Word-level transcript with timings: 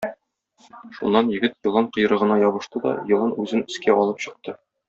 Шуннан 0.99 1.25
егет 1.35 1.53
елан 1.69 1.87
койрыгына 1.97 2.37
ябышты 2.47 2.85
да, 2.89 2.97
елан 3.15 3.39
үзен 3.45 3.65
өскә 3.71 3.99
алып 4.03 4.27
чыкты. 4.27 4.61